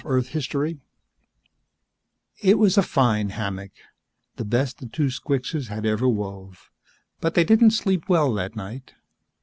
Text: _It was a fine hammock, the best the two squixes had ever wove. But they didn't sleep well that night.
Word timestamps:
_It 2.41 2.57
was 2.57 2.75
a 2.75 2.81
fine 2.81 3.29
hammock, 3.29 3.69
the 4.35 4.43
best 4.43 4.79
the 4.79 4.87
two 4.87 5.11
squixes 5.11 5.67
had 5.67 5.85
ever 5.85 6.09
wove. 6.09 6.71
But 7.19 7.35
they 7.35 7.43
didn't 7.43 7.69
sleep 7.73 8.09
well 8.09 8.33
that 8.33 8.55
night. 8.55 8.95